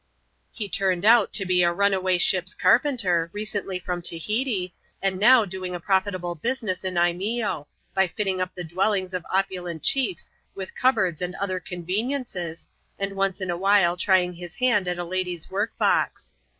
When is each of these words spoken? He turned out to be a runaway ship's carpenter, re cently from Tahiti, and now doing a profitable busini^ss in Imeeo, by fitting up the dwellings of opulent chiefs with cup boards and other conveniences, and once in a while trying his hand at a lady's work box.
He 0.51 0.67
turned 0.67 1.05
out 1.05 1.31
to 1.33 1.45
be 1.45 1.61
a 1.61 1.71
runaway 1.71 2.17
ship's 2.17 2.55
carpenter, 2.55 3.29
re 3.33 3.45
cently 3.45 3.79
from 3.79 4.01
Tahiti, 4.01 4.73
and 4.99 5.19
now 5.19 5.45
doing 5.45 5.75
a 5.75 5.79
profitable 5.79 6.35
busini^ss 6.35 6.83
in 6.83 6.95
Imeeo, 6.95 7.67
by 7.93 8.07
fitting 8.07 8.41
up 8.41 8.55
the 8.55 8.63
dwellings 8.63 9.13
of 9.13 9.23
opulent 9.31 9.83
chiefs 9.83 10.31
with 10.55 10.73
cup 10.73 10.95
boards 10.95 11.21
and 11.21 11.35
other 11.35 11.59
conveniences, 11.59 12.67
and 12.97 13.13
once 13.15 13.41
in 13.41 13.51
a 13.51 13.57
while 13.57 13.95
trying 13.95 14.33
his 14.33 14.55
hand 14.55 14.87
at 14.87 14.97
a 14.97 15.03
lady's 15.03 15.51
work 15.51 15.77
box. 15.77 16.33